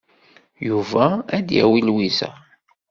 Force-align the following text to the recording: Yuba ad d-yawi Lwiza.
Yuba 0.67 1.05
ad 1.35 1.43
d-yawi 1.47 1.81
Lwiza. 1.87 2.31